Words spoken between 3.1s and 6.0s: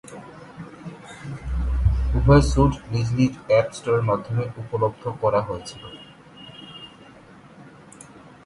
নিজ অ্যাপ স্টোরের মাধ্যমে উপলব্ধ করা হয়েছিল।